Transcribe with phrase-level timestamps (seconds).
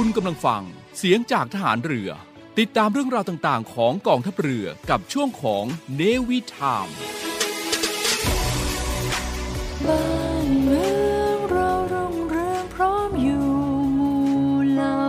[0.00, 0.62] คุณกำลังฟัง
[0.98, 2.10] เสียงจากทหารเรือ
[2.58, 5.64] ติดตามเรื่องราวต่างๆ ของกองทัพเรือกับช่วงของ
[5.96, 6.88] เนวิทาม
[9.86, 10.04] บ้า
[10.46, 10.84] นเมื
[11.20, 13.48] องเรารุ่งเรืองพร้อมอยู่
[13.94, 14.22] หมู่
[14.72, 15.02] เหล่า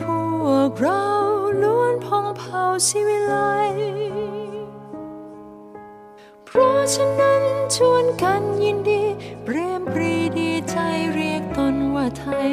[0.00, 0.02] พ
[0.44, 1.06] วกเรา
[1.62, 3.34] ล้วนพองเผ่าศิวิไล
[6.46, 7.42] เพราะฉะนั้น
[7.76, 9.02] ชวนกันยินดี
[9.44, 10.76] เปรมปรีดีใจ
[11.14, 12.50] เรียกตนว่าไทย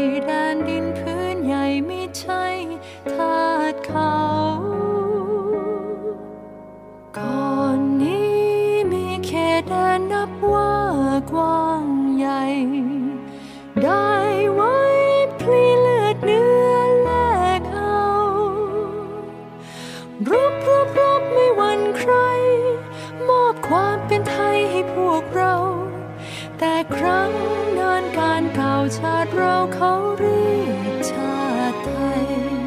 [26.66, 27.31] แต่ครั้ง
[27.80, 31.41] นานการเก่าชาติเราเขาเรียกชา
[31.72, 32.62] ติไทย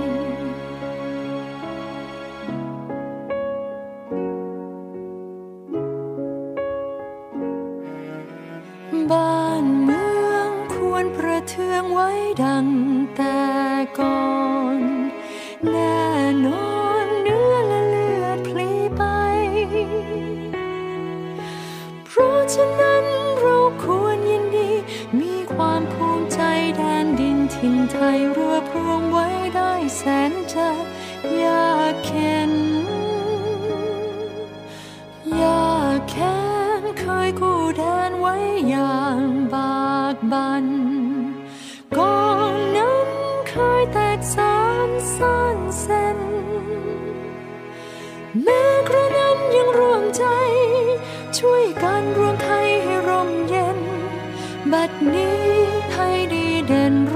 [56.68, 57.15] เด่นร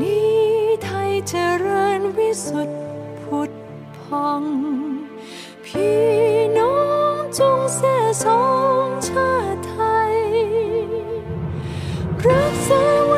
[0.00, 0.38] นี้
[0.84, 1.34] ไทยเจ
[1.64, 2.74] ริญวิสุทธิ
[3.22, 3.50] ผุด
[3.98, 4.42] พอง
[5.64, 6.02] พี่
[6.58, 6.78] น้อ
[7.12, 7.80] งจงเส
[8.24, 8.44] สอ
[8.84, 9.78] งชาติไท
[10.12, 10.16] ย
[12.26, 13.13] รักษา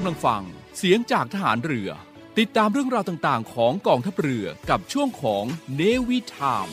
[0.00, 0.44] กำลังฟัง
[0.78, 1.90] เสียงจากทหารเรือ
[2.38, 5.44] ติดตามเรื่องราวต่างๆ ของกองทัพเรือกับช่วงของ
[5.74, 6.68] เนวิทาม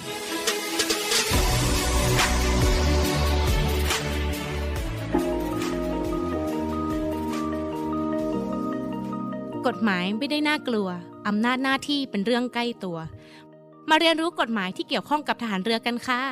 [9.68, 10.88] กฎหมายไม่ได้น่ากลัว
[11.28, 12.98] อำนาจหน้าที่เป็นเรื่องใกล้ตัว
[13.90, 16.24] มาเรียนรู้กฎหมายที่เกี่ยวข้องกับทหารเรือกันค่ะ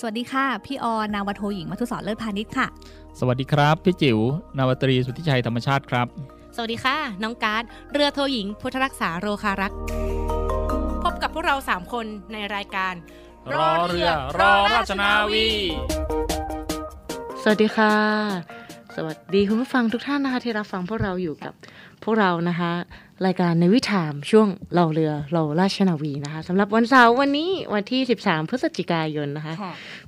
[0.00, 2.66] สวัสดีค่ะ พี่ออนาวาโทหญิงมัทุสรเลิศพาณิชย์ค่ะ
[3.18, 4.18] สวัสดีครับ พี่จิ๋ว
[4.58, 6.06] นาวาตรีสุทธิชัยธรรมชาติครับ
[6.56, 9.78] สวัสดีค่ะ น้องการ์ดเรือโทหญิง พุทธรักษาโรคารักษ์
[11.04, 12.94] พบกับพวกเรา 3 คนในรายการ
[13.54, 14.08] รอเรือ
[14.38, 15.48] รอราชนาวี
[17.42, 17.94] สวัสดีค่ะ
[18.96, 21.52] สวัสดีคุณผู้ฟังทุกท่านนะคะที่รับฟังพวกเราอยู่กับ
[22.04, 22.72] พวกเรานะคะ
[23.26, 29.54] รายการในวิถามช่วงเราเรือเราราชนาวีนะคะสำหรับวันเสาร์วันนี้วันที่ 13 พฤศจิกายนนะคะ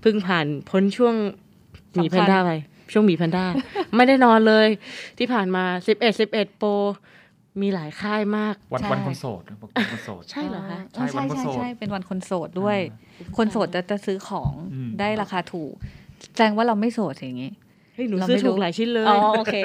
[0.01, 1.15] เพิ่งผ่านพ้นช่วง
[1.95, 2.51] หมีแพนด้าไป
[2.93, 3.45] ช่วงหมีแพนด้า
[3.97, 4.69] ไม่ได้นอนเลย
[5.19, 5.65] ที่ผ่านมา
[5.95, 6.71] 11 11 โปร
[7.63, 12.79] มีหลายค่ายมาก วันใช่วันคนโสดบอกวันคนโสด ใช่เหรอคะใช่วันคนโสดใช่เป็นวันคนโสดด้วย
[13.37, 15.73] คนโสดจะจะซื้อของอืมได้ราคาถูก
[16.35, 17.53] แสดงว่าเราไม่โสดอย่างนี้
[17.95, 19.57] เฮ้ยหนูเราซื้อไม่ถูรู้กหลายชิ้นเลยอ๋อโอเค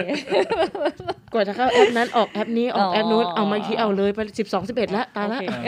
[1.29, 5.68] ก ว่าจะเข้าแอปนั้นออกแอปนี้ออกแอปนู้นอ๋อเอามาอีกทีเอาเลยไปสิบสองสิบเอ็ดแล้วตายละโอเค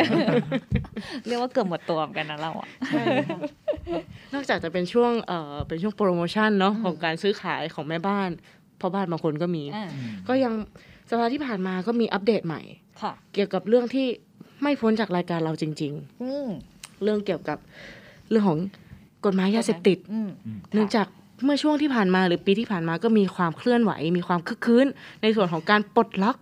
[1.27, 3.37] เรียกว่าเกือบหมดตัวเหมือนกันนะเราอะใช่ค่ะ
[4.33, 8.29] นอกจากจะเป็นช่วงเอ่อเป็นช่วงโปรโมชั่นเนาะของการซื้อขายของแม่บ้าน
[8.81, 9.87] พ่อบ้านบางคนก็มีอ่า
[10.27, 10.53] ก็ยัง
[11.09, 12.61] สัปดาห์ที่ผ่านมาก็มีอัปเดตใหม่
[13.01, 14.07] ค่ะเกี่ยวกับเรื่องที่
[14.61, 17.57] ไม่พ้นจากรายการเราจริงอืมๆเรื่องเกี่ยวกับ
[18.29, 18.59] เรื่องของ
[19.25, 20.29] กฎหมายยาเสพติดอืม
[20.73, 21.07] เนื่องจาก
[21.43, 24.87] เมื่อช่วงที่ผ่านมาหรือปีที่ผ่านมาก็มีความเคลื่อนไหว มีความคึกคืน
[25.21, 26.37] ในส่วนของการปลดล็อก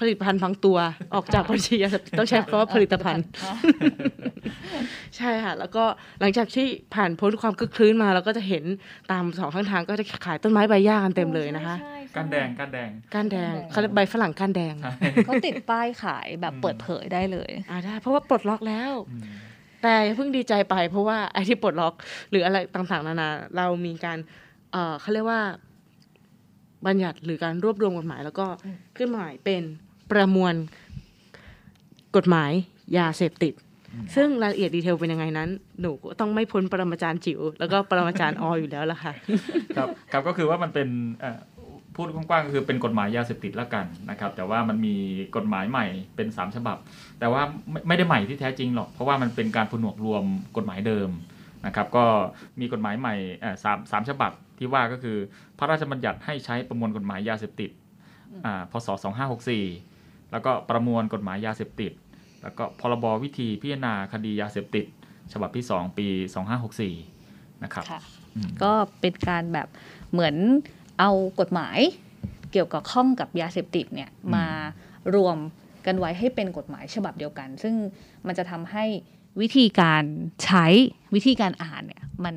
[0.00, 0.78] ผลิตภัณฑ์บางตัว
[1.14, 3.24] ออกจากบัญชียาเสพติดต้องใช้คำว่าผลิตภัณฑ์
[5.16, 5.84] ใช่ค่ะ แล้วก็
[6.20, 8.64] หลังจากที่ผ่านพ้นความคึกคืนมาเราก็จะเห็น
[9.10, 19.22] ตามสองข้างทางก็จะขายต้นไม้ใบหญ้ากันเต็มเลยนะคะใช่ใช่ก้านแดงก้านแดงก้านแดงเขาเรียกใบฝรั่งก้านแดงใช่เขาติดป้ายขายแบบอืมเปิดเผยได้เลยอ่าได้เพราะว่าปลดล็อกแล้วอืม
[19.84, 21.94] แต่ย่าเพิ่งดีใจไปเพราะว่าไอที่ปลดล็อก
[22.30, 24.18] หรืออะไรต่างๆ นานาเรามีการ
[24.72, 25.40] เอ่อเขาเรียกว่า
[26.86, 28.46] บัญญัติหรือการรวบรวมกฎหมาย แล้วก็
[28.96, 29.62] ขึ้นหมาใหม่เป็น
[30.10, 30.54] ประมวล
[32.16, 32.52] กฎหมาย
[32.96, 33.54] ยาเสพติด
[34.14, 35.48] ซึ่งรายละเอียดดีเทลเป็นยังไงนั้น
[35.80, 39.12] หนูก็ต้องไม่พ้นปรมาจารย์จิ๋วแล้วก็ปรมาจารย์ออยู่แล้วล่ะค่ะ
[39.76, 40.88] ครับครับก็คือว่ามันเป็น
[41.20, 41.40] เอ่อ
[41.96, 44.94] พูดกว้างๆก็คือเป็นกฎหมายยาเสพติดละกันนะครับ แต่ว่ามันมี
[45.36, 45.86] กฎหมายใหม่
[46.16, 46.76] เป็นสามฉบับ
[47.18, 50.24] แต่ว่าไม่ไม่ได้ใหม่ที่แท้จริงหรอก เพราะว่ามันเป็นการผนวกรวม
[50.56, 51.10] กฎหมายเดิม
[51.66, 52.04] นะครับก็
[52.60, 55.16] มีกฎหมายใหม่เอ่อสามสามฉบับที่ว่าก็คือ
[55.58, 57.70] พระราชบัญญัติให้ใช้ประมวลกฎหมายยาเสพติด
[58.46, 58.88] อ่าพศ
[59.60, 61.92] 2564 แล้วก็ประมวลกฎหมายยาเสพติด
[62.42, 64.86] แล้วก็พรบวิธีพิจารณาคดียาเสพติด
[65.32, 66.08] ฉบับที่ 2 ปี
[66.86, 68.00] 2564 นะครับค่ะ
[68.36, 69.68] อืมก็เป็นการแบบ
[70.12, 70.36] เหมือน
[71.00, 71.10] เอา
[71.40, 71.78] กฎหมาย
[72.52, 74.46] เกี่ยวกับข้องกับยาเสพติดเนี่ยอืมมา
[75.14, 75.36] รวม
[75.86, 77.74] กันไว้ให้เป็นกฎหมายฉบับเดียวกัน ซึ่ง
[78.26, 78.84] มันจะทำให้
[79.40, 80.04] วิธีการ
[80.44, 80.66] ใช้
[81.14, 82.34] วิธีการอ่านเนี่ยมัน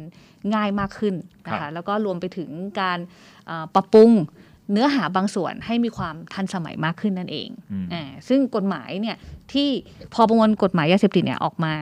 [0.56, 1.16] ง่ายมากขึ้น
[1.48, 2.50] นะครัคะบแล้วก็รวมไปถึง
[2.82, 3.00] การ
[3.46, 4.12] เอ่อปรับปรุง
[4.72, 9.18] เนื้อหาบางส่วนให้มีความทันสมัยมากขึ้นนั่นเองอืมอ่าซึ่งกฎหมายเนี่ย
[9.54, 9.70] ที่
[10.14, 11.74] พอประมวลกฎหมายยาเสพติดเนี่ยออกมา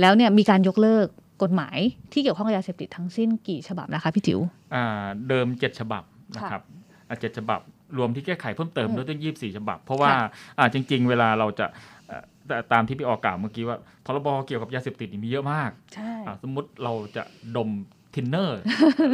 [0.00, 1.06] แล้วเนี่ยมีการยกเลิก
[1.42, 1.78] กฎหมาย
[2.12, 4.40] ที่เกี่ยวข้องกับยาเสพติดทั้งสิ้นกี่ฉบับนะคะพี่จิ๋ว
[4.74, 6.02] อ่าเดิม 7 ฉบับ
[6.36, 6.62] นะครับ
[7.08, 7.60] อ่าเจ็ดฉบับ
[7.98, 10.28] รวมที่แก้ไขเพิ่มเติมอืมด้วยตั้ง24ฉบับ เพราะว่าค่ะ
[10.58, 11.66] อ่าจริง ๆ เวลาเราจะ
[12.06, 17.22] เอ่อแต่ตามที่พี่ออกกล่าวเมื่อกี้ว่าพรบเกี่ยวกับยาเสพติดนี่มีเยอะมากใช่อ่าสมมุติเราจะ
[17.56, 17.70] ดม
[18.14, 18.60] ทินเนอร์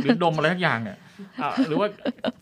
[0.02, 0.98] หรือดมอะไรทักอย่างเนี่ย
[1.42, 1.88] อ่าหรือว่า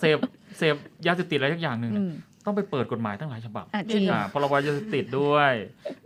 [0.01, 0.19] เสพ
[0.59, 0.75] เสพ
[1.07, 2.15] ยาเสพติดอะไรทักอย่างหนึ่งอืเนี่ยม
[2.47, 5.53] ต้องไปเปิดกฎหมายตั้งหลายฉบับอะจริง อ่าพรบยาเสพติดด้วย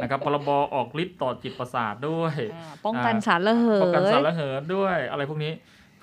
[0.01, 5.53] นะครับพรบออกฤทธิ์ต่อจิตประสาทด้วยอ่าป้องกันสารระเหป้องกันสารยระเหินด้วย อะไรพวกนี้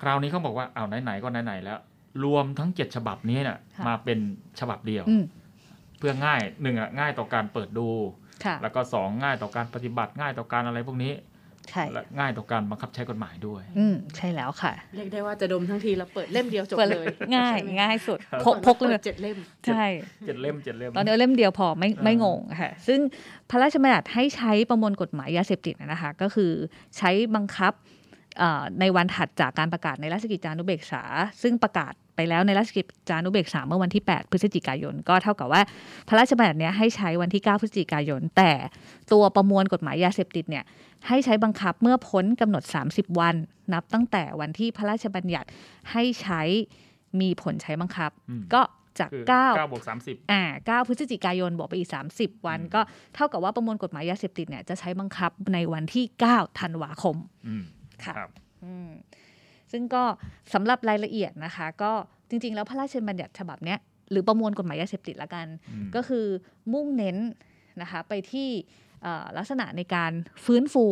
[0.02, 1.78] คราวนี้เขาบอกว่าเอาวไหนๆก็ไหนๆแล้ว
[2.24, 4.18] รวมทั้งเจ็ดฉบับนี้เนี่ยค่ะมาเป็น
[4.60, 5.22] ฉบับเดียว อืม
[5.98, 7.88] เพื่อง่ายหนึ่งอะง่ายต่อการเปิดดู
[8.44, 11.12] ค่ะ แล้วก็สองง่ายต่อการปฏิบัติง่ายต่อการอะไรพวกนี้
[11.70, 17.06] ใช่และง่ายต่อการบังคับใช้กฎหมายด้วย อืมใช่แล้วค่ะ เรียกได้ว่าจะดมทั้งทีแล้วเปิดเล่มเดียวจบเปิดเลย
[17.36, 19.36] ง่ายใช่ไหมง่ายสุดครับพกพกเลยปิดเจ็ดเล่ม
[19.66, 19.84] ใช่
[20.26, 23.00] เจ็ดเล่มเจ็ดเล่มตอนนี้เล่มเดียวพอไม่เออไม่งงค่ะ ซึ่ง
[23.50, 26.52] พระราชบัญญัติให้ใช้ประมวลกฎหมายยาเสพติดนะคะ ก็คือ
[26.98, 27.97] ใช้บังคับเอ่อ
[28.80, 31.02] ในวันถัดจากการประกาศในราชกิจจานุเบกษา
[31.42, 35.62] ซึ่งประกาศไปแล้วในราชกิจจานุเบกษาเมื่อวันที่ 8 พฤศจิกายน ก็เท่ากับว่า
[36.08, 38.52] พระราชบัญญัติเนี้ยให้ใช้วันที่ 9 พฤศจิกายน แต่
[39.12, 40.64] ตัวประมวลกฎหมายยาเสพติดเนี่ย
[41.08, 42.62] ให้ใช้บังคับเมื่อพ้นกำหนด
[42.92, 43.34] 30 วัน
[43.72, 45.48] นับตั้งแต่วันที่พระราชบัญญัติ
[45.92, 46.42] ให้ใช้
[47.20, 48.62] มีผลใช้บังคับอืมก็
[48.98, 50.42] จากคือเก้าเก้าบวกสามสิบอ่า
[50.82, 52.80] 9พฤศจิกายนบวกไปอีก 30 วันอืมก็
[53.14, 57.16] เท่ากับว่าประมวลกฎหมายยาเสพติดเนี่ยจะใช้บังคับในวันที่ 9 ธันวาคม
[57.48, 57.64] อืม
[58.04, 58.30] ค่ะครับ
[58.64, 58.90] อืม
[59.72, 60.02] ซึ่งก็
[60.54, 61.92] สำหรับรายละเอียดนะคะ ก็
[62.28, 63.78] จริง ๆ แล้วพระราชบัญญัติฉบับเนี้ย
[64.10, 66.26] หรือประมวลกฎหมายยาเสพติดละกันอืมก็คือ
[66.72, 67.16] มุ่งเน้น
[67.80, 68.48] นะคะไปที่
[69.02, 70.12] เอ่อลักษณะในการ
[70.44, 70.86] ฟื้นฟู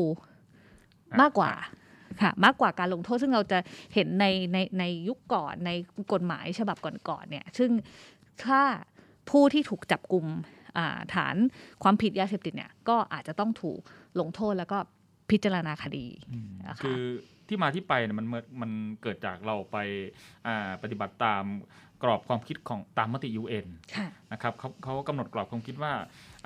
[1.20, 1.52] มากกว่า
[2.22, 3.58] ค่ะมากกว่าการลงโทษซึ่งเราจะ
[3.94, 5.70] เห็นในในในยุคก่อนใน
[6.12, 7.70] กฎหมายฉบับก่อนๆเนี่ยซึ่ง
[8.44, 8.62] ถ้า
[9.30, 10.26] ผู้ที่ถูกจับกลุ่ม
[10.76, 11.36] อ่าฐาน
[11.82, 13.80] ความผิดยาเสพติดเนี่ยก็อาจจะต้องถูก
[14.20, 14.78] ลงโทษแล้วก็
[15.30, 17.00] พิจารณาคดีอืมนะคะคือ
[17.48, 18.70] ที่มาที่ไปเนี่ยมันเมื่อมัน
[19.02, 19.76] เกิดจากเราไป
[20.46, 21.44] อ่าปฏิบัติตาม
[22.04, 23.66] กรอบความคิดของตามมติ UN
[23.96, 25.92] ค่ะนะครับเขาเขากำหนดกรอบความคิดว่า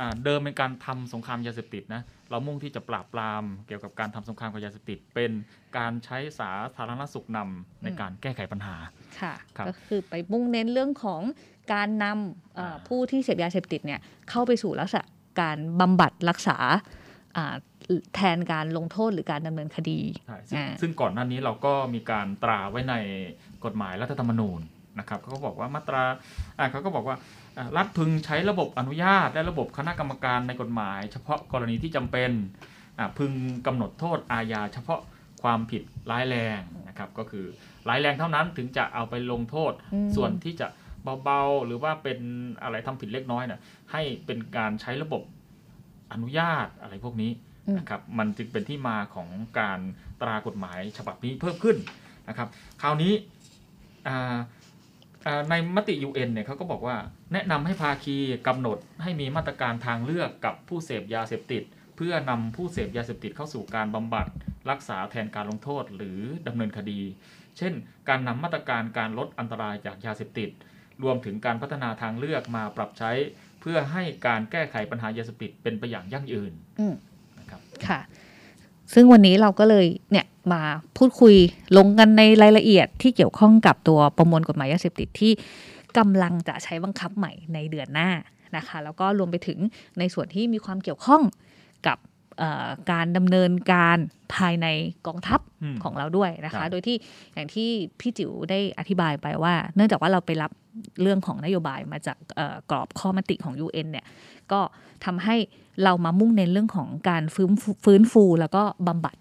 [0.00, 5.30] อ่าเดิมเป็นการทำสงครามยาเสพติดนะเรามุ่งที่จะปราบปรามเกี่ยวกับการทำสงครามกับยาเสพติด เป็น
[5.78, 8.76] การใช้สาธารณสุขนำในอืมการแก้ไขปัญหา
[9.20, 11.22] ค่ะครับก็คือไปมุ่งเน้นเรื่องของ
[11.74, 15.04] การนำเอ่ออ่าผู้ที่เสพยาเสพติดเนี่ยเข้าไปสู่ลักษณะ
[15.40, 16.56] การบำบัดรักษา
[17.36, 17.54] อ่า
[18.14, 22.94] แทนการลงโทษหรือการดำเนินคดีใช่ซึ่งอ่าซึ่งก่อนหน้านี้เราก็มีการตราไว้ใน
[23.64, 24.60] กฎหมายรัฐธรรมนูญ
[24.98, 26.02] นะครับเขาก็บอกว่ามาตรา
[26.58, 27.16] อ่าเขาก็บอกว่า
[27.56, 32.30] อ่ารัฐพึงใช้ระบบอนุญาต และระบบคณะกรรมการในกฎหมาย เฉพาะกรณีที่จำเป็น
[32.98, 33.32] อ่าพึง
[33.66, 35.00] กำหนดโทษอาญาเฉพาะ
[35.42, 37.46] ความผิดร้ายแรงนะครับก็คือ
[37.88, 40.66] ร้ายแรงเท่านั้นถึงจะเอาไปลงโทษอืมส่วนที่จะ
[41.24, 42.18] เบาๆ หรือว่าเป็น
[42.62, 43.60] อะไรทำผิดเล็กน้อยเนี่ย
[43.92, 45.22] ให้เป็นการใช้ระบบ
[46.12, 49.80] อนุญาตอะไรพวกนี้อืม นะครับมันจึงเป็นที่มาของการ
[50.20, 51.76] ตรากฎหมายฉบับนี้เพิ่มขึ้น
[52.28, 52.48] นะครับ
[52.82, 53.12] คราวนี้
[54.08, 54.38] อ่า
[55.26, 56.96] อ่าในมติ UN เนี่ยเขาก็บอกว่า
[57.32, 58.16] แนะนำให้ภาคี
[58.48, 61.62] กำหนดให้มีมาตรการทางเลือกกับผู้เสพยาเสพติด
[61.96, 64.26] เพื่อนำผู้เสพยาเสพติดเข้าสู่การบำบัด
[64.70, 67.00] รักษาแทนการลงโทษหรือดำเนินคดี
[67.58, 67.72] เช่น
[68.08, 70.50] การนำมาตรการการลดอันตรายจากยาเสพติด
[71.02, 73.12] รวมถึงการพัฒนาทางเลือกมาปรับใช้
[73.60, 77.09] เพื่อให้การแก้ไขปัญหายาเสพติดเป็นไปอย่างยั่งยืนอืมนะ
[77.50, 78.00] ครับค่ะ
[78.94, 80.62] ซึ่งวันนี้เราก็เลยเนี่ยมา
[80.96, 81.34] พูดคุย
[81.76, 85.32] ลงกันในรายละเอียดที่เกี่ยวข้องกับตัวประมวลกฎหมายยาเสพติดที่
[85.98, 88.10] กำลังจะใช้บังคับใหม่ในเดือนหน้า
[88.56, 89.58] นะคะ แล้วก็รวมไปถึง
[89.98, 91.22] ในส่วนที่มีความเกี่ยวข้อง
[91.86, 91.98] กับ
[92.90, 93.98] การดำเนินการ
[94.34, 94.66] ภายใน
[95.06, 96.96] กองทัพอืมของเราด้วยนะครัคะบโดยที่
[97.34, 97.68] อย่างที่
[98.00, 100.50] พี่จิ๋วได้อธิบายไปว่า เนื่องจากว่าเราไปรับ
[101.02, 104.06] เรื่องของนโยบายมาจากเอ่อกรอบข้อมติของ UN เนี่ย
[104.52, 104.60] ก็
[105.04, 105.36] ทำให้
[105.84, 109.16] เรามามุ่งเน้นเรื่องของการฟื้นฟูฟื้นฟูแล้วก็บำบัด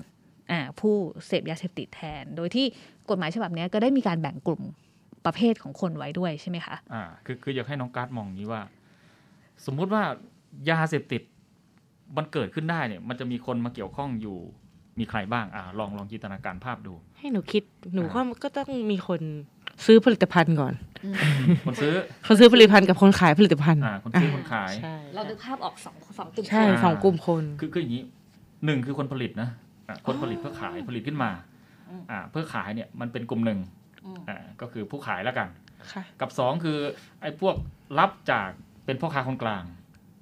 [0.52, 0.94] อ่าผู้
[1.28, 2.66] เสพยาเสพติดแทน โดยที่
[3.10, 4.62] กฎหมายฉบับเนี้ยก็ได้มีการแบ่งกลุ่ม
[5.26, 8.62] ประเภทของคนไว้ด้วยใช่ไหมคะอ่าคือคืออยากให้น้องการ์ดมองอย่างนี้ว่า
[9.66, 10.04] สมมุติว่า
[10.70, 11.22] ยาเสพติด
[12.18, 14.38] มันเกิดขึ้นได้เนี่ย มันจะมีคนมาเกี่ยวข้องอยู่
[15.00, 17.64] มีใครบ้างอ่าลองลองจินตนาการภาพดู ให้หนูคิด
[17.94, 19.22] หนูอ่าว่าก็ต้องมีคน
[19.86, 20.74] ซื้อผลิตภัณฑ์ก่อน
[21.66, 21.94] คนซื้อ
[22.28, 28.04] คนซื้อผลิตภัณฑ์กับคนขายผลิตภัณฑ์อ่าคนซื้อคนขายใช่เราดูภาพออกสองสองกลุ่มใช่อ่าสองกลุ่มคน คือคืออย่างนี้
[28.66, 29.50] หนึ่งคือคนผลิตนะ
[29.88, 31.32] อะคนผลิตเพื่อขายผลิตขึ้นมา
[31.90, 33.60] อืมอ่าเพื่อขายเนี่ยมันเป็นกลุ่มหนึ่ง
[34.06, 35.48] อืมอ่าก็คือผู้ขายแล้วกัน
[35.92, 36.78] ค่ะกับสองคือ
[37.22, 37.56] ไอ้พวก
[38.00, 38.50] รับจาก
[38.86, 39.64] เป็นพ่อค้าคนกลาง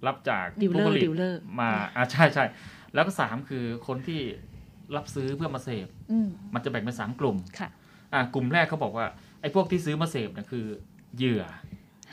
[0.05, 2.45] รับจาก dealer ผู้ผลิต dealer มาอ่าใช่ใช่
[2.93, 4.21] แล้วก็สามคือคนที่
[4.95, 7.69] รับซื้อเพื่อมาเสพอืมมันจะแบ่งเป็นสามกลุ่มค่ะ
[8.13, 9.05] อ่ากลุ่มแรกเขาบอกว่า
[9.41, 10.65] ไอ้พวกที่ซื้อมาเสพเนี่ยคือ
[11.17, 11.43] เหยื่อ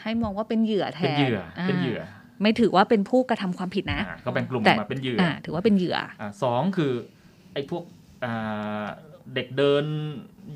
[0.02, 2.00] ให้มองว่าเป็นเหยื่อแทนเป็นเหยื่ออาเป็นเหยื่อ
[2.42, 6.92] ไม่ถือว่าเป็นผู้กระทำความผิดนะอ่าเขาแบ่งกลุ่มอแต่อกมาเป็นเหยื่ออ่าถือว่าเป็นเหยื่ออ่าสองคือ
[7.52, 7.82] ไอ้พวก
[8.24, 8.86] อ่า
[9.34, 9.84] เด็กเดิน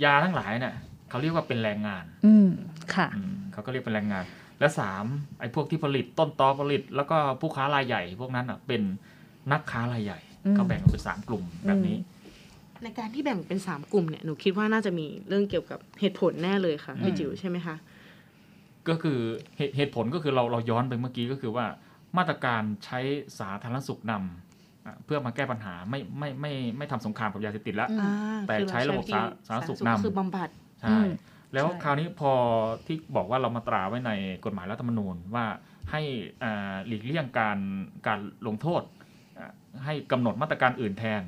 [0.05, 0.75] ยาทั้งหลายเนี่ย
[1.09, 2.49] เขาเรียกว่าเป็นแรงงาน อืม
[2.95, 4.25] ค่ะอืมเขาก็เรียกเป็นแรงงาน
[4.61, 5.05] และสาม
[5.41, 8.83] ไอ้พวกที่ผลิตต้นตอผลิต แล้วก็ผู้ค้ารายใหญ่ พวกนั้นอะเป็น
[9.53, 11.97] นักค้ารายใหญ่อืมเขาแบ่งออกเป็นสามกลุ่มแบบนี้
[12.83, 17.77] ในการที่แบ่งเป็นสามกลุ่มเนี่ยหนูคิดว่าน่าจะมีเรื่องเกี่ยวกับเหตุผลแน่เลยค่ะอืมพี่จิ๋วใช่ไหมคะ
[18.89, 19.19] ก็คือ
[19.57, 21.67] เหตุเหตุผลก็คือเราเราย้อนไปเมื่อกี้ก็คือว่า
[22.17, 22.99] มาตรการใช้
[23.39, 30.49] สาธารณสุขนำอะเพื่อมาแก้ปัญหาไม่ไม่ไม่ไม่ทำสงครามกับยาเสพติดแล้วอืมอ่าแต่คือเาใช้ระบบที่สาสาธารณสุขนำคือบำบัด
[30.83, 30.99] ใช่
[31.55, 32.33] แล้วใช่คราวนี้พอ
[32.87, 34.13] ที่บอกว่าเรามาตราไว้ใน
[34.45, 35.47] กฎหมายรัฐธรรมนูญว่า
[35.91, 36.03] ให้
[36.43, 37.59] อ่าหลีกเลี่ยงการ
[38.07, 38.83] การลงโทษ
[39.39, 39.53] อ่า
[39.85, 41.23] ให้กำหนดมาตรการอื่นแทน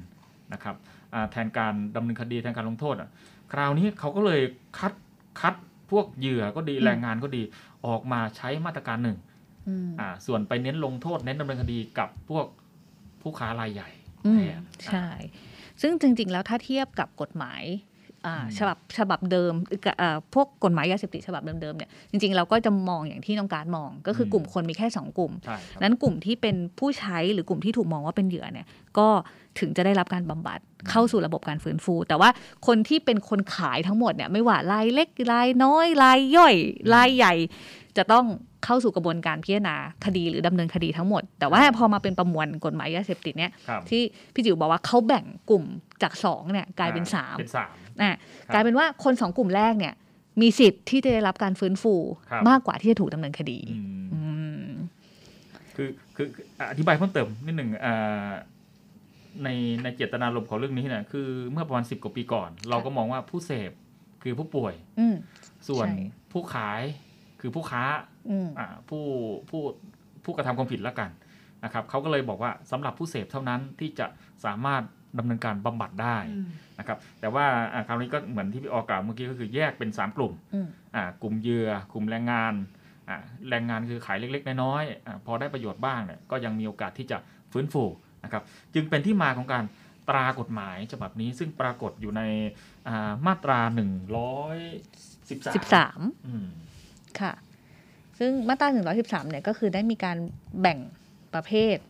[0.53, 0.77] นะครับ
[1.15, 3.09] อ่าแทนการดำเนินคดีแทนการลงโทษอะ
[3.53, 4.41] คราวนี้เขาก็เลย
[4.79, 4.93] คัด
[5.41, 5.55] คัด
[5.91, 7.43] พวกเหยื่อก็ดีอืมแรงงานก็ดี
[7.87, 9.19] ออกมาใช้มาตรการหนึ่ง
[9.69, 12.47] อืมอ่าส่วนไปเน้นลงโทษเน้นดำเนินคดีกับพวก
[13.23, 13.91] ผู้ค้ารายใหญ่
[14.27, 14.63] อืแทมน
[14.93, 15.09] ใช่
[15.83, 17.90] ซึ่งจริง ๆ แล้วถ้าเทียบกับกฎหมายอ่าอืม
[18.59, 19.53] ฉบับฉบับเดิม
[19.85, 28.67] กับอ่าพวกกฎหมายยาเสพติดฉบับเดิมๆเนี่ยจริงๆเราก็จะมองอย่างที่น้องการมอง ก็คืออกลุ่มคนมีแค่ 2 กลุ่มใช่ครับนั้นกลุ่มที่เป็นผู้ใช้หรือกลุ่มที่ถูกมองว่าเป็นเหยื่อเนี่ย
[28.99, 29.09] ก็
[29.59, 30.59] ถึงจะได้รับการบำบัด
[30.91, 32.31] เข้าสู่ระบบการฟื้นฟู แต่ว่า
[32.67, 36.55] คนที่เป็นคนขายทั้งหมดเนี่ยไม่ว่ารายเล็กรายน้อยรายย่อย
[36.95, 37.35] รายใหญ่
[37.97, 38.27] จะต้อง
[38.65, 44.03] เข้าสู่กระบวนการพิจารณาคดีหรือดำเนินคดีทั้งหมด แต่ว่าพอมาเป็นประมวลกฎหมายยาเสพติดเนี่ยครับที่
[44.35, 45.65] พี่จิ๋วบอกว่าเขาแบ่งกลุ่ม
[46.03, 47.45] จากสองเนี่ยกลายเป็นอ่สามเป็
[48.03, 48.15] นสามอะ
[48.47, 49.95] ครับกลายเป็นว่าคนสองกลุ่มแรกเนี่ย
[50.41, 51.95] มีสิทธิ์ที่จะได้รับการฟื้นฟู
[52.31, 54.21] ครับมากกว่าที่จะถูกดำเนินคดีอืมอื
[54.69, 54.71] ม
[55.77, 58.31] คือคือคืออธิบายเพิ่มเติมนิดหนึ่งอ่า
[59.45, 59.49] ใน
[59.83, 63.71] ในเจตนารมณ์ของเรื่องนี้เนี่ยคือเมื่อประมาณสิบกว่าปีก่อน เราก็มองว่าผู้เสพ
[64.23, 65.17] คือผู้ป่วยอืม
[65.69, 65.97] ส่วนใช่
[66.33, 66.83] ผู้ขาย
[67.41, 67.85] คือผู้ค้า
[68.31, 69.05] อืมอ่าผู้
[69.51, 69.63] ผู้
[70.25, 71.11] ผู้กระทำความผิดแล้วกัน
[71.65, 74.07] นะครับเขาก็เลยบอกว่าสำหรับผู้เสพเท่านั้นที่จะ
[74.45, 74.83] สามารถ
[75.19, 76.17] ดำเนินการบำบัดได้
[76.79, 82.55] นะครับแต่ว่าอ่าคราวนี้ก็เหมือนที่พี่ออกกล่าวเมื่อกี้ก็คือแยกเป็น 3 กลุ่มอืมอ่ากลุ่มเหยื่อกลุ่มแรงงาน
[83.09, 83.17] อ่า
[83.51, 87.19] แรงงานคือขายเล็กๆน้อยๆอาพอได้ประโยชน์บ้างเนี่ยก็ยังมีโอกาสที่จะ
[87.53, 87.85] ฟื้นฟู
[88.25, 88.43] นะครับ
[88.75, 89.65] จึงเป็นที่มาของการ
[90.09, 92.23] ตรากฎหมายฉบับนี้ซึ่งปรากฏอยู่ใน
[92.89, 96.47] อ่ามาตรา 113สิบสามอืม
[97.21, 97.33] ค่ะ
[98.19, 100.17] ซึ่งมาตราหนึ่งร้อยสิบสามเนี่ยก็คือได้มีการ
[100.61, 100.79] แบ่ง
[101.35, 101.89] ประเภทอ่า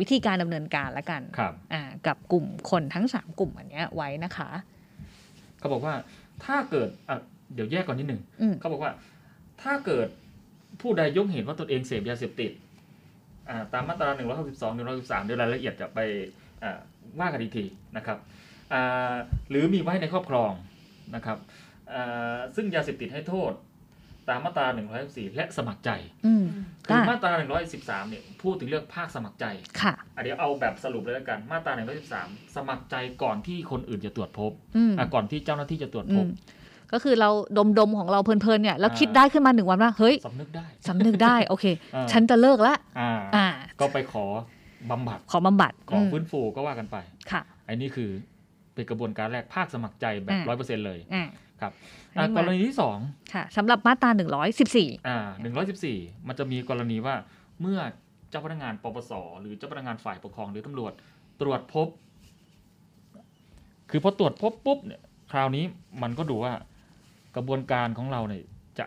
[0.00, 4.48] วิธีการดำเนินการละกันครับอ่ากับกลุ่มคนทั้งสามกลุ่มอันเนี้ยไว้นะคะ
[5.58, 5.94] เขาบอกว่า
[6.44, 7.16] ถ้าเกิดอะ
[7.54, 8.92] เดี๋ยวแยกก่อนนิดหนึ่งอืมเขาบอกว่า
[9.62, 10.08] ถ้าเกิด
[10.80, 12.52] ผู้ใดยกเห็นว่าตนเองเสพยาเสพติด
[13.48, 15.98] อ่าตามมาตรา 162 163เดี๋ยวรายละเอียดจะไป
[16.62, 16.78] อ่า
[17.20, 17.64] ว่ากันอีกที
[17.96, 18.18] นะครับ
[18.72, 19.14] อ่า
[19.50, 20.52] หรือมีไว้ในครอบครอง
[21.14, 21.38] นะครับ
[21.88, 22.02] เอ่
[22.34, 23.52] อซึ่งยาเสพติดให้โทษ
[24.28, 24.66] ตามมาตรา
[25.02, 25.90] 114และสมัครใจ
[26.26, 26.44] อืม
[26.86, 27.30] คือได้มาตรา
[27.70, 29.46] 113เนี่ยพูดถึงเรื่องภาคสมัครใจ
[29.80, 31.72] ค่ะอะเดี๋ยวเอาแบบสรุปเลยแล้วกันมาตรา
[32.14, 36.28] 113สมัครใจก่อนที่คนอื่นจะตรวจพบอืมอะก่อนที่เจ้าหน้าที่จะตรวจพอืบม
[36.92, 41.64] ก็คือเราดมดมๆของเราเพลินๆเนี่ยแล้วอ่าคิดได้ขึ้นมาหนึ่งวันว่าเฮ้ยสำนึกได้สำนึกได้โอเค
[41.94, 43.46] อ่าฉันจะเลิกละอ่าอ่า
[43.80, 44.24] ก็ไปขอ
[44.90, 46.96] บำบัดขอบำบัดขอมฟื้นฟูก็ว่ากันไป
[47.30, 48.10] ค่ะอันนี้คือ
[48.74, 51.24] เป็นกระบวนการแรกภาคสมัครใจแบบอ่าร้อยเปอร์เซ็นต์เลยอ่า
[51.60, 51.72] ครับ
[52.18, 52.98] อันอะนี้กมารณีที่สอง
[53.34, 57.14] ค่ะสำหรับมาตราหนึ่งร้อยสิบสี่อ่าหนึ่งร้อยสิบสี่มันจะมีกรณีว่า
[57.60, 57.78] เมื่อ
[58.30, 60.92] เจ้าพนักงานปปสหรือเจ้าพนักงานฝ่ายปกครองหรือตำรวจ
[61.40, 61.88] ตรวจพบ
[63.90, 65.64] คือพอตรวจพบปุ๊บเนี่ยคราวนี้
[66.02, 66.52] มันก็ดูว่า
[67.36, 68.42] กระบวนการของเราเนี่ย
[68.78, 68.84] จะ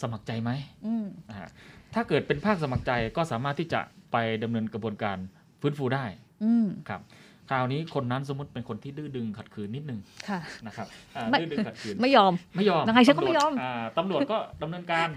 [0.00, 0.50] สมัครใจไหม
[0.86, 1.48] อืมอ่า
[1.94, 3.80] ถ้าเกิดเป็นภาคสมัครใจก็สามารถที่จะ
[4.12, 5.18] ไปดำเนินกระบวนการ
[5.60, 6.04] ฟื้นฟูได้
[6.44, 7.00] อืมครับ
[7.50, 10.86] คราวนี้คนนั้นสมมติเป็นคนที่ดื้อดึงขัดขืนนิดนึงค่ะนะครับ
[11.16, 13.52] อ่าไม่ดื้อดึงขัดขืนไม่ยอมไม่ยอมยังไงฉันก็ไม่ยอม
[13.98, 15.08] ตำรวจาตำรวจก็ดำเนินการ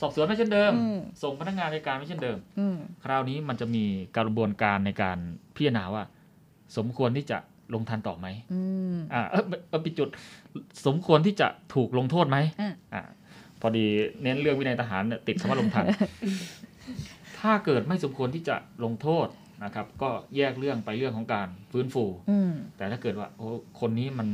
[0.00, 3.84] สอบสวนไม่เช่นเดิมอืมส่งพนักงานในการไม่เช่นเดิมอืมคราวนี้มันจะมี
[4.16, 5.18] กระบวนการในการ
[5.56, 6.02] พิจารณาว่า
[6.76, 7.38] สมควรที่จะ
[7.74, 8.60] ลงทันต่อไหมอื
[8.94, 10.08] มอ่าเออเออปิดจุด
[10.86, 13.02] สมควรที่จะถูกลงโทษไหมอะอ่า
[13.60, 13.84] พอดี
[14.22, 15.84] เน้นเรื่องวินัยทหารเนี่ยติดคำว่าลงทัน
[17.40, 19.26] ถ้าเกิดไม่สมควรที่จะลงโทษ
[19.64, 23.48] นะครับ ก็แยกเรื่องไปเรื่องของการฟื้นฟูอืมแต่ถ้าเกิดว่าโอ้
[23.80, 24.28] คนนี้มัน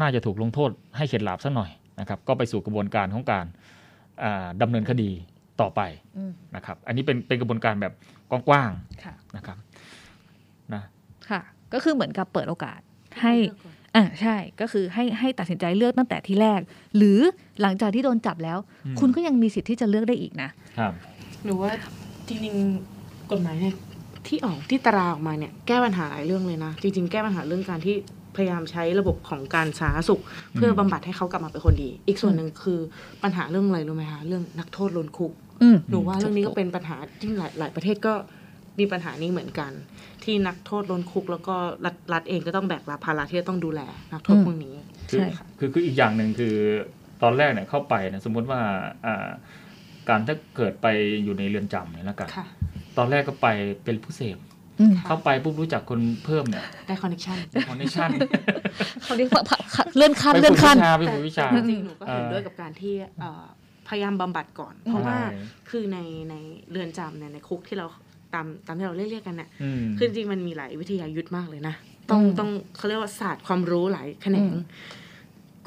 [0.00, 1.70] น่าจะถูกลงโทษให้เข็ดหลาบสักหน่อย
[2.00, 3.46] นะครับ ก็ไปสู่กระบวนการของการ
[4.22, 5.10] อ่าดำเนินคดี
[5.60, 5.80] ต่อไป
[6.18, 7.92] อืมนะครับ อันนี้เป็นเป็นกระบวนการแบบ
[8.30, 8.70] กว้าง
[9.04, 9.58] ค่ะๆนะครับ
[10.74, 10.82] นะ
[11.30, 11.40] ค่ะ
[11.72, 12.80] ก็คือเหมือนกับเปิดโอกาส
[13.22, 13.34] ให้
[13.96, 16.60] อ่าใช่ก็คือให้ให้ตัดสินใจเลือกตั้งแต่ที่แรก
[16.96, 17.18] หรือ
[17.60, 20.92] หลังจากที่โดนจับแล้วอืมคุณก็ยังมีสิทธิ์ที่จะเลือกได้อีกนะครับ
[21.44, 21.70] หรือว่า
[22.28, 23.74] จริงๆกฎหมายเนี่ย
[24.28, 27.96] ที่ออกที่ตราออกมาเนี่ยแก้ปัญหาหลายเรื่องเลยนะ จริง ๆ แก้ปัญหาเรื่องการที่
[28.36, 30.22] พยายามใช้ระบบของการสาธารณสุข
[30.54, 32.80] เพื่อบำบัดให้เขากลับมาเป็นคนดี อีกส่วนหนึ่งคือ
[33.22, 38.14] ปัญหาเรื่องอะไรรู้ไหมคะเรื่องนักโทษล้นคุกอืมหนูว่าเรื่องนี้ก็เป็นปัญหาที่หลายหลายประเทศก็
[38.78, 39.72] มีปัญหานี้เหมือนกัน
[40.24, 43.80] ที่นักโทษล้นคุก แล้วก็รัฐรัฐเองก็ต้องแบกรับภาระที่จะต้องดูแล
[44.12, 44.74] นักโทษอืมพวกนี้
[45.10, 45.26] คือใช่
[45.58, 46.54] คือคืออีกอย่างหนึ่งคือ
[47.22, 48.60] ตอนแรกเนี่ยเข้าไปเนี่ยสมมุติว่า
[49.06, 49.28] อ่า
[50.08, 50.86] การถ้าเกิดไป
[51.24, 52.46] อยู่ในเรือนจำเนี่ยแล้วกันค่ะ
[52.98, 53.46] ตอนแรกก็ไป
[53.84, 54.36] เป็นผู้เสพ
[54.80, 58.10] อืมเข้าไปปุ๊บรู้จักคนเพิ่มเนี่ยได้ connection connection
[59.02, 59.42] เขาเรียกว่า
[59.96, 63.44] เลื่อนขั้นไปฝึกวิชาเลื่อกนขั้นไปฝึกวิชาจริงๆหนูก็เห็นเออด้วยกับการที่เอ่อ
[63.88, 65.38] พยายามบำบัดก่อน เพราะว่าใช่
[65.70, 65.98] คือใน
[66.30, 66.34] ใน
[66.70, 67.86] เรือนจำเนี่ยในคุกที่เรา
[68.34, 71.74] ตามตามที่เราเรียกๆกันเนี่ยอืมคือจริงๆมันมีหลายวิทยายุทธ์มากเลยนะ
[72.10, 74.62] ต้องอืมต้องเขาเรียกว่าศาสตร์ความรู้หลายแขนงอืม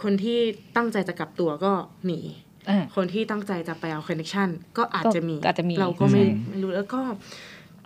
[0.02, 0.40] คนที่
[0.76, 1.72] ตั้งใจจะกลับตัวก็
[2.06, 2.48] หนีอ่า
[2.96, 7.02] คนที่ตั้งใจจะไปเอาคอนเนคชันก็อาจจะมีก็อาจจะมีเราก็ไม่อืมไม่รู้แล้วก็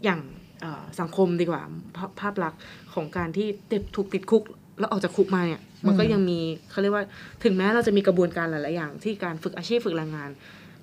[0.04, 0.20] อย่าง
[0.62, 1.62] เอ่อสังคมดีกว่า
[1.98, 2.62] ภาภาพลักษณ์
[2.94, 4.44] ของการที่ติดถูกติดคุก
[4.80, 6.40] แล้วออกจากคุกมาเนี่ย มันก็ยังมี
[6.72, 7.04] เขาเรียกว่า
[7.44, 10.30] ถึงแม้เราจะมีกระบวนการหลายๆอย่าง ที่การฝึกอาชีพฝึกแรงงาน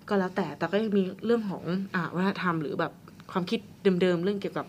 [0.09, 1.62] ก็แล้วแต่แต่ก็ยังมีเรื่องของ
[1.94, 2.92] อ่าวัฒนธรรมหรือแบบ
[3.33, 3.61] ความคิด
[4.03, 4.66] เดิมๆเรื่องเกี่ยวกับ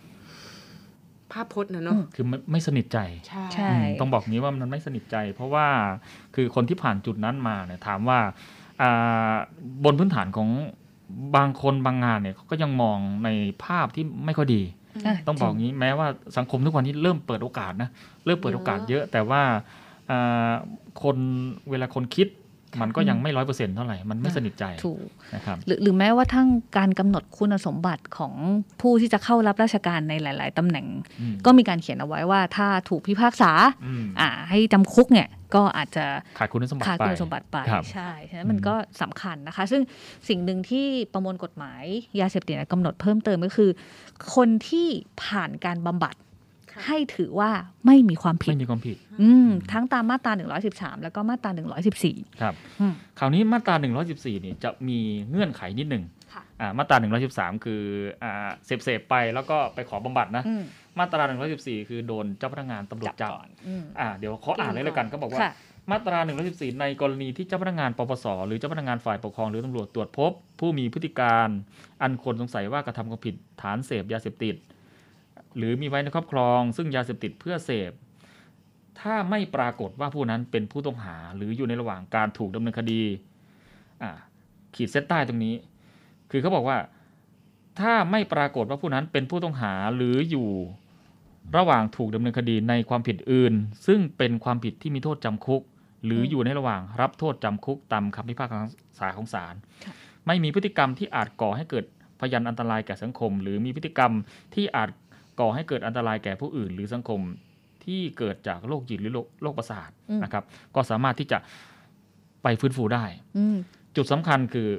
[1.34, 5.66] ภาพพจน์นะเนาะคือไม่ไม่สนิทใจใช่ใช่อืมต้องบอกงี้ว่ามันไม่สนิทใจ เพราะว่า
[6.36, 8.61] คือคนที่ผ่านจุดนั้นมาเนี่ยถามว่าอ่า
[9.84, 10.50] บนพื้นฐานของ
[11.36, 13.30] บางคนบางงานเนี่ยเขาก็ยังมองใน
[13.63, 17.89] ภาพที่ไม่ค่อยดีะต้องบอกงี้แม้ว่าสังคมทุกวันนี้เริ่มเปิดโอกาสนะ
[18.26, 19.41] เริ่มเปิดโอกาสเยอะ แต่ว่า
[20.12, 20.52] อ่า
[21.04, 21.17] คน
[21.70, 22.28] เวลาคนคิด
[22.82, 28.34] มันก็ยังไม่ร้อยเปอร์เซ็นต์เท่าไหร่ มันไม่สนิทใจถูกนะครับหรือหรือแม้ว่าทั้งการกำหนดคุณสมบัติของ
[28.82, 30.86] ผู้ที่จะเข้ารับราชการในหลาย ๆตำแหน่ง
[31.22, 33.52] อืมก็มีการเขียนเอาไว้ว่าถ้าถูกพิพากษา
[33.86, 36.06] อืมอ่าให้จำคุกเนี่ยก็อาจจะ
[36.40, 39.82] ขาดคุณสมบัติขาดไปคุณสมบัติไปครับใช่ฉะนั้นมันอืมก็สำคัญนะคะ ซึ่ง
[40.30, 41.84] สิ่งหนึ่งที่ประมวลกฎหมาย
[42.20, 43.70] ยาเสพติดกำหนดเพิ่มเติมก็คือ
[44.36, 44.88] คนที่
[45.24, 46.31] ผ่านการบำบัดค่ะ
[46.86, 47.50] ให้ถือว่า
[47.86, 50.32] ไม่มีความผิดไม่มีความผิด อืมทั้งตามมาตรา
[50.68, 51.52] 113 แล้วก็มาตรา
[51.96, 53.76] 114 ครับอืมคราวนี้มาตรา
[54.10, 56.04] 114นี่จะมีเงื่อนไขนิดหนึ่ง
[56.34, 56.98] ค่ะอ่ามาตรา
[57.32, 57.82] 113 คือ
[58.24, 60.64] อ่าเสพเสพไปแล้วก็ไปขอบำบัดนะอืม
[61.00, 61.24] มาตรา
[61.58, 65.54] 114 คือโดนเจ้าพนักงานตำรวจจับก่อนอืมอ่าเดี๋ยวขออ่านเลยแล้วกันก็บอกว่าค่ะ
[65.92, 71.48] มาตรา 114 ในกรณีที่เจ้าพนักงานปปส หรือเจ้าพนักงานฝ่ายปกครองหรือตำรวจตรวจพบ ผู้มีพฤติการ
[72.02, 74.56] อันควรสงสัยว่ากระทำความผิดฐานเสพยาเสพติด
[75.58, 77.92] หรือมีไว้ในครอบครอง ซึ่งยาเสพติดเพื่อเสพ
[79.00, 83.02] ถ้าไม่ปรากฏว่าผู้นั้นเป็นผู้ต้องหา หรืออยู่ในระหว่างการถูกดำเนินคดี
[84.04, 84.12] อ่า
[84.76, 85.56] ขีดเส้นใต้ตรงนี้
[86.32, 86.78] คือเขาบอกว่า
[87.80, 90.50] ถ้าไม่ปรากฏว่าผู้นั้นเป็นผู้ต้องหาหรืออยู่
[91.58, 93.54] ระหว่างถูกดำเนินคดีในความผิดอื่น
[93.88, 95.62] ซึ่งเป็นความผิดที่มีโทษจำคุก
[96.06, 98.50] หรืออยู่ในระหว่างรับโทษจำคุกตามคำพิพาก
[99.00, 99.94] ษาของศาลค่ะ
[100.28, 101.86] ไม่มีพฤติกรรมที่อาจก่อให้เกิด
[102.20, 104.12] พยานอันตรายแก่สังคม หรือมีพฤติกรรม
[104.54, 104.90] ที่อาจ
[105.42, 107.20] ก่อให้เกิดอันตรายแก่ผู้อื่น หรือสังคม
[107.86, 110.44] ที่เกิดจากโรคจิตหรือโรคโรคประสาทอืมนะครับ
[110.76, 111.38] ก็สามารถที่จะ
[112.44, 113.06] ไปฟื้นฟูได้
[113.38, 113.58] อืม
[113.96, 114.70] จุดสำคัญคือ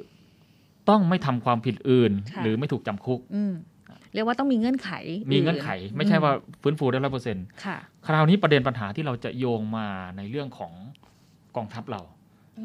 [0.89, 3.53] ต้องไม่ทำความผิดอื่นค่ะหรือไม่ถูกจำคุกอืม
[4.13, 4.91] เรียกว่าต้องมีเงื่อนไข
[5.33, 10.73] มีเงื่อนไข ไม่ใช่ว่าฟื้นฟูได้ร้อยเปอร์เซ็นต์ค่ะคราวนี้ประเด็นปัญหาที่เราจะโยงมาในเรื่องของ
[11.55, 12.01] กองทัพเรา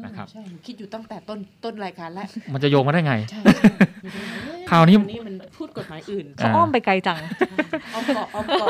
[0.03, 3.41] นะครับใช่หนูคิดอยู่ตั้งแต่ต้นต้นรายการแล้ว มันจะโยงมาได้ไงใช่
[4.03, 7.19] อยู่ตรงไหนเอ๊ะคราวนี้นี่มันพูดกฎหมายอื่นเขาอ้อมไปไกลจัง
[7.91, 8.69] เอาเกาะเอาเกาะ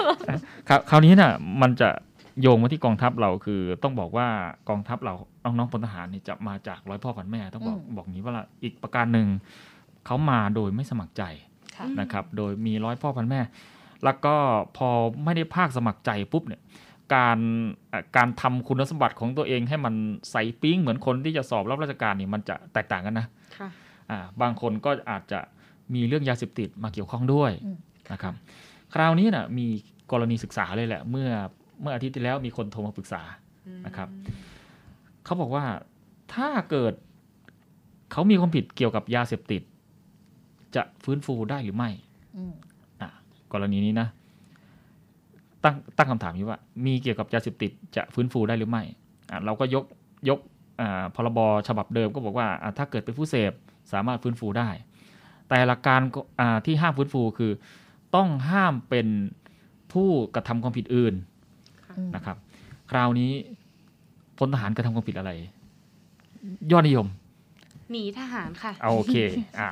[0.68, 1.90] คราวคราวนี้น่ะ มันจะ
[2.42, 4.28] โยงมาที่กองทัพเราคือต้องบอกว่า
[4.70, 9.28] กองทัพเราน้องๆพลทหารนี่จะมาจากร้อยพ่อพันแม่ ต้องบอกอืมบอกงี้ว่าละอีกประการหนึ่ง
[10.06, 11.24] เขามาโดยไม่สมัครใจ
[11.76, 13.42] ค่ะนะครับ โดยมีร้อยพ่อพันแม่
[14.04, 14.36] แล้วก็
[14.78, 14.90] พอ
[15.24, 16.62] ไม่ได้ภาคสมัครใจปุ๊บเนี่ย
[17.16, 17.38] การ
[17.90, 19.94] เอ่อการทำคุณสมบัติของตัวเองให้มัน
[20.32, 23.70] ใสปิ๊งเหมือนคนที่จะสอบรับราชการนี่มันจะแตกต่างกันนะค่ะ
[24.12, 25.40] อ่าบางคนก็อาจจะ
[25.94, 27.78] มีเรื่องยาเสพติดมาเกี่ยวข้องด้วยอืม
[28.12, 28.34] นะครับ
[28.94, 29.68] คราวนี้นะมี
[30.12, 31.30] กรณีศึกษาเลยแหละ เมื่อ
[31.82, 33.22] เมื่ออาทิตย์ที่แล้วมีคนโทรมาปรึกษา
[33.86, 34.10] นะครับ
[35.26, 35.66] เขาบอกว่า
[36.34, 36.94] ถ้าเกิด
[38.12, 39.62] เขามีความผิดเกี่ยวกับยาเสพติด
[40.76, 41.90] จะฟื้นฟูได้หรือไม่
[42.38, 42.54] อืม
[43.02, 43.10] อะ
[43.54, 44.08] กรณีนี้นะ
[45.64, 48.84] ตั้งตั้งคำถามนี้ว่า มีเกี่ยวกับยาเสพติดจะฟื้นฟูได้หรือไม่
[49.30, 49.84] อะเราก็ยก
[50.30, 50.40] ยก
[50.82, 53.52] อ่าพรบฉบับเดิมก็บอกว่าอะถ้าเกิดเป็นผู้เสพ
[53.94, 54.70] สามารถฟื้นฟูได้
[55.50, 57.52] แต่หลักการก็อ่าที่ห้ามฟื้นฟูคือ
[58.16, 59.08] ต้องห้ามเป็น
[59.94, 61.14] ผู้กระทำความผิดอื่น
[61.98, 62.38] อืมนะครับ
[62.92, 63.32] คราวนี้
[64.38, 65.32] พลทหารกระทำความผิดอะไร
[66.72, 67.08] ยอดนิยม
[67.92, 69.16] หนีทหารค่ะเอาโอเค
[69.60, 69.70] อ่า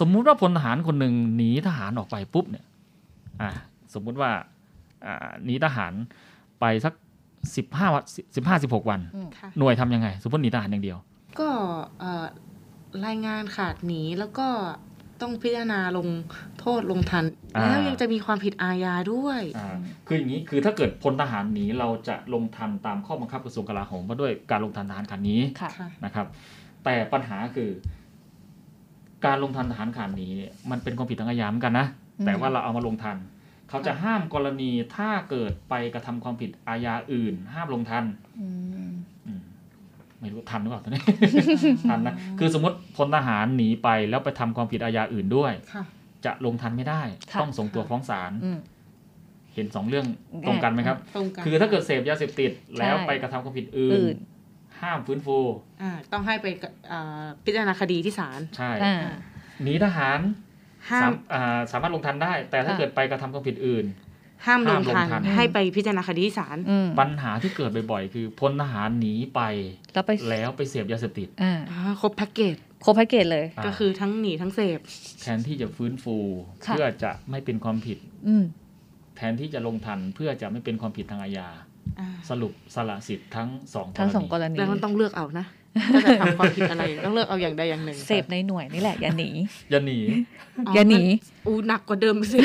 [0.00, 2.64] สมมุติว่าพลทหารคนหนึ่งหนีทหารออกไปปุ๊บเนี่ย
[3.42, 3.50] อ่า
[3.94, 4.57] สมมุติว่าอ่า
[5.44, 5.92] หนีทหาร
[6.60, 6.94] ไปสัก
[7.56, 8.04] สิบห้าวัน
[8.36, 9.00] สิบห้าสิบหกวัน
[9.38, 10.98] ค่ะหน่วยทำยังไงสมมติหนีทหารอย่างเดียว
[11.40, 11.50] ก็
[12.00, 12.26] เอ่อ
[13.06, 14.48] รายงานขาดหนีแล้วก็
[15.20, 16.08] ต้องพิจารณาลง
[16.60, 17.24] โทษลงทัน
[17.56, 26.26] อ่าแล้วยังจะมีความผิดอาญาด้วยอ่าคืออย่างนี้คือถ้าเกิดพลทหารหนีเราจะลงทันตามข้อบังคับกระทรวงกลาโหมว่าด้วยการลงทันทหารขาดหนีค่ะค่ะนะครับ
[26.84, 27.70] แต่ปัญหาคือ
[29.26, 31.86] การลงทันทหารขาดหนีเนี่ยมันเป็นความผิดทางอาญาเหมือนกันนะ
[32.18, 33.16] อืมแต่ว่าเราเอามาลงทัน
[33.68, 38.04] เขาจะห้ามกรณีถ้าเกิดไปกระทำความผิดอาญาอื่น ห้ามลงทัน
[38.40, 38.48] อื
[38.90, 38.92] ม
[39.26, 39.42] อืม
[40.20, 41.02] ไม่รู้ทันหรือเปล่าตอนนี้
[41.88, 45.84] ทันนะคือสมมติพลทหารหนีไปแล้วไปทำความผิดอาญาอื่นด้วยค่ะ
[46.24, 47.02] จะลงทันไม่ได้
[47.32, 48.58] ค่ะต้องส่งตัวฟ้องศาลอืม
[49.54, 50.06] เห็นสองเรื่อง
[50.46, 54.16] ตรงกันไหมครับตรงกันคือถ้าเกิดเสพยาเสพติดแล้วใช่ไปกระทำความผิดอื่นอื่น
[54.80, 55.38] ห้ามฟื้นฟู
[55.82, 56.46] อ่าต้องให้ไป
[56.88, 58.96] เอ่อพิจารณาคดีที่ศาลใช่อ่า
[59.62, 60.20] หนีทหาร
[60.90, 63.86] ห้าสามมอ่าสามารถลงทันได้ แต่ถ้าค่ะเกิดไปกระทำความผิดอื่น
[64.46, 69.40] ห้ามลงห้ามลงทัทันนให้ไปพิจารณาคดีที่ศาลอืมปัญหาที่เกิดบ่อยๆ คือพลทหารหนีไป
[69.94, 74.78] แล้วไปแล้วไปเสพยาเสพติดอ่าอ่าครบแพ็กเกจครบแพ็กเกจเลยาก็คือทั้งหนีทั้งเสพ
[75.22, 76.16] แทนที่จะฟื้นฟู
[76.66, 77.98] ค่ะเพื่อจะไม่เป็นความผิด
[78.28, 78.44] อืม
[79.16, 81.48] แทนที่จะลงทันเพื่อจะไม่เป็นความผิดทางอาญา
[82.00, 85.46] อ่าสรุปสละสิทธิ์ทั้งสองทั้งสองกรณีรณีแล้วมันต้องเลือกเอานะ
[85.92, 89.28] ถ้าจะทำความผิดอะไรต้องเลือกเอาอย่างใดอย่างหนึ่งเสพในหน่วยนี่แหละ อย่าหนี
[89.70, 89.98] อย่าหนี
[90.74, 91.02] อย่าหนี
[91.46, 92.38] อูหนักกว่าเดิมสิ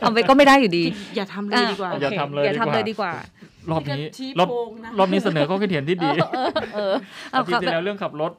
[0.00, 0.84] เอาไปก็ไม่ได้อยู่ดี
[1.16, 3.12] อย่าทำเลยดีกว่า อย่าทำเลยอย่าดีกว่าทำเลยดีกว่า
[3.70, 6.10] รอบนี้ชี้รอบโพงนะรอบนี้เสนอข้อคิดเห็นที่ดี
[6.74, 6.94] เออ
[7.32, 8.32] อาเอาทิตครับย์ที่แล้วเรื่องขับรถ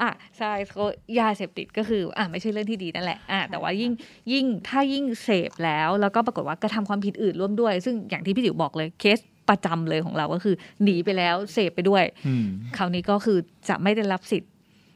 [0.00, 0.84] อะใช่เขา
[1.18, 3.92] ยาเสพติดก็คือ อะไม่ใช่เรื่องที่ดีนั่นแหละ อะแต่ว่ายิ่ง
[4.32, 14.50] ยิ่งถ้ายิ่งเสพแล้ว แล้วก็ปรากฏว่ากระทำความผิดอื่นร่วมด้วย ซึ่งอย่างที่พี่จิ๋วบอกเลยเคสประจำเลยของเราก็คือ หนีไปแล้วเสพไปด้วยอืมคราวนี้ก็คือจะไม่ได้รับสิทธิ์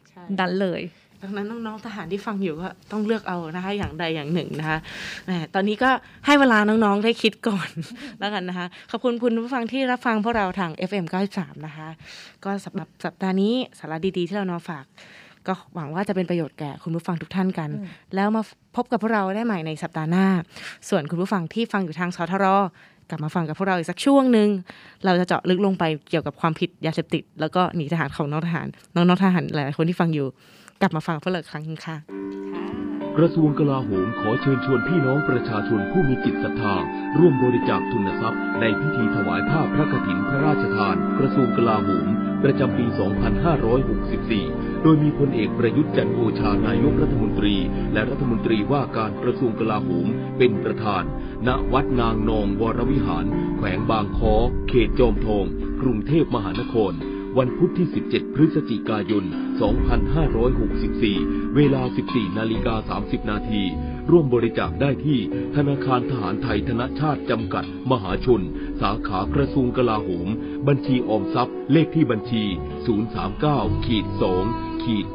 [0.08, 0.82] ใช่นั้นเลย
[1.22, 4.78] ดังนั้นน้องๆทหารที่ฟังอยู่ก็ต้องเลือกเอานะคะ อย่างใดอย่างหนึ่งนะคะ
[5.24, 5.90] แหมตอนนี้ก็
[6.26, 7.68] ให้เวลาน้องๆได้คิดก่อน
[8.20, 11.88] แล้วกันนะคะ ขอบคุณคุณผู้ฟังที่รับฟังพวกเราทาง FM 93นะคะ
[12.44, 14.84] ก็สำหรับสัปดาห์นี้สาระดีๆที่เรานำฝาก
[15.46, 18.42] ก็หวังว่าจะเป็นประโยชน์แก่คุณผู้ฟังทุกท่านกันอืมแล้วมา
[18.76, 20.26] พบกับพวกเราได้ใหม่ในสัปดาห์หน้า
[20.88, 22.46] ส่วนคุณผู้ฟังที่ฟังอยู่ทางสทร
[23.10, 24.48] กลับมาฟังกับพวกเราอีกสักช่วงหนึ่ง
[25.04, 30.26] เราจะเจาะลึกลงไปเกี่ยวกับความผิดยาเสพติด แล้วก็หนีทหารของน้องทหาร น้องๆทหารหลายๆคนที่ฟังอยู่
[30.80, 31.96] กลับมาฟังพวกเราอีกครั้งนึงค่ะ
[33.18, 36.74] กระทรวงกลาโหมขอเชิญชวนพี่น้องประชาชนผู้มีจิตศรัทธา
[37.18, 42.06] ร่วมบริจาคทุนทรัพย์ ในพิธีถวายผ้าพระกฐินพระราชทาน กระทรวงกลาโหม
[42.42, 42.86] ประจำปี
[44.28, 47.54] 2564 โดยมีพลเอกประยุทธ์จันทร์โอชานายกรัฐมนตรี
[47.92, 50.06] และรัฐมนตรีว่าการกระทรวงกลาโหม
[50.38, 51.02] เป็นประธาน
[51.46, 53.24] ณ วัดนางนองวรวิหาร
[53.56, 54.34] แขวงบางคอ
[54.68, 55.44] เขตจอมทอง
[55.82, 56.92] กรุงเทพมหานคร
[57.38, 59.24] วันพุธที่ 17 พฤศจิกายน
[60.80, 63.62] 2564 เวลา 14 นาฬิกา 30 นาที
[64.10, 65.18] ร่วมบริจาคได้ที่
[65.56, 68.42] ธนาคารทหารไทยธนชาติจำกัด มหาชน
[68.80, 70.28] สาขากระทรวงกลาโหม
[70.68, 72.44] บัญชีออมทรัพย์ เลขที่บัญชี
[72.86, 75.06] 039-2 ขีด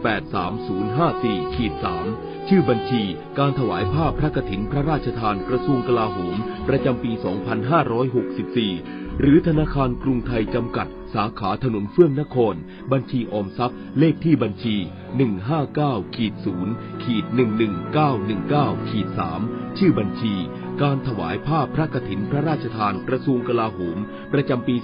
[0.74, 1.74] 83054ขีด
[2.12, 3.04] 3ชื่อบัญชี
[3.38, 7.12] การถวายผ้าพระกฐินพระราชทานกระทรวงกลาโหม ประจำปี
[8.38, 12.56] 2564 หรือธนาคารกรุงไทยจำกัด สาขาถนนเฟื่องนคร
[12.92, 14.76] บัญชีออมทรัพย์ เลขที่บัญชี
[15.46, 16.34] 159ขีด
[16.70, 17.26] 0ขีด
[18.08, 19.08] 11919ขีด
[19.44, 20.34] 3ชื่อบัญชี
[20.82, 23.98] การถวายผ้าพระกฐินพระราชทานกระทรวงกลาโหม
[24.34, 24.84] ประจำปี 2564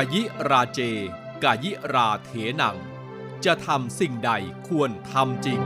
[0.00, 0.80] กายิราเจ
[1.44, 2.30] กายิราเถ
[2.60, 2.76] นัง
[3.44, 4.30] จะทำสิ่งใด
[4.68, 5.60] ควรทำจริง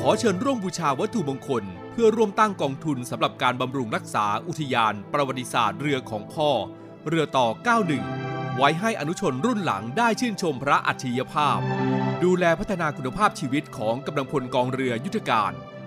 [0.00, 6.50] ขอเชิญร่วมบูชาวัตถุมงคล เพื่อร่วมตั้งกองทุนสำหรับการบำรุงรักษาอุทยานประวัติศาสตร์เรือของพ่อ
[7.08, 7.48] เรือต่อ
[8.00, 11.58] 91 ไว้ให้อนุชนรุ่นหลังได้ชื่นชมพระอัจฉริยภาพ
[12.24, 15.52] ดูแลพัฒนาคุณภาพชีวิตของกำลังพลกองเรือยุทธการ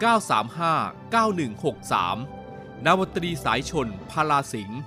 [0.00, 0.04] 935
[1.64, 4.80] 9163 นาวตรีสายชน พาลาสิงห์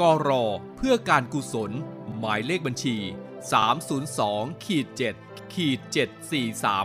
[0.00, 0.44] กรอ
[0.76, 1.70] เพื่อการกุศล
[2.18, 2.96] หมายเลขบัญชี
[3.80, 4.86] 302ขีด
[5.20, 5.78] 7ขีด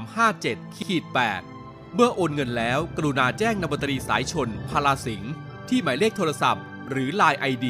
[0.05, 1.03] 74357ขีด
[1.49, 5.31] 8เมื่อโอนเงินแล้วกรุณาแจ้งนบตรีสายชนพาลาสิงห์
[5.69, 7.67] ที่หมายเลขโทรศัพท์ หรือ Line ID